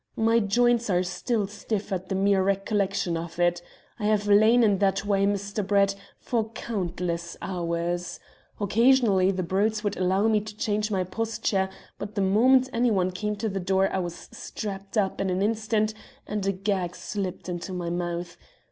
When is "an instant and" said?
15.29-16.43